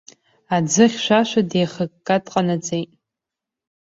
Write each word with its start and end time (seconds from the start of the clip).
Аӡы 0.55 0.85
хьшәашәа 0.91 1.41
деихыкка 1.49 2.15
дҟанаҵеит. 2.23 2.91